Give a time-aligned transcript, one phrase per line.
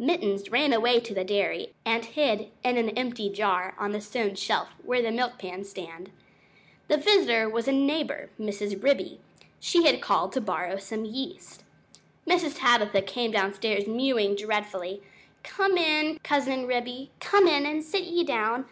[0.00, 4.34] Mittens ran away to the dairy and hid in an empty jar on the stone
[4.34, 6.10] shelf where the milk pans stand.
[6.88, 8.82] The visitor was a neighbor, Mrs.
[8.82, 9.20] Ribby;
[9.60, 11.62] she had called to borrow some yeast.
[12.26, 12.52] Mr.
[12.52, 15.02] Tabitha came downstairs mewing dreadfully
[15.44, 18.64] "Come in, Cousin Ribby, come in, and sit ye down!